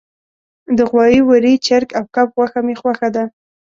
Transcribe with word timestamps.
د 0.77 0.79
غوایی، 0.89 1.19
وری، 1.23 1.53
چرګ 1.65 1.89
او 1.99 2.05
کب 2.15 2.27
غوښه 2.35 2.61
می 2.67 2.75
خوښه 2.81 3.09
ده 3.15 3.23